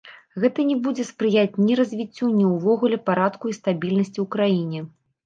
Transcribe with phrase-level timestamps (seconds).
[0.43, 4.79] Гэта не будзе спрыяць ні развіццю, ні ўвогуле парадку і стабільнасці ў краіне.